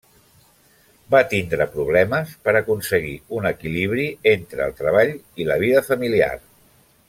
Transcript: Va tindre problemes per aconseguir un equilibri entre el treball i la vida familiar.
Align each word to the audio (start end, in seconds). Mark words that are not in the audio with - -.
Va 1.15 1.19
tindre 1.33 1.67
problemes 1.73 2.31
per 2.47 2.55
aconseguir 2.61 3.13
un 3.41 3.47
equilibri 3.51 4.07
entre 4.35 4.67
el 4.69 4.77
treball 4.81 5.15
i 5.45 5.49
la 5.51 5.63
vida 5.67 5.89
familiar. 5.93 6.33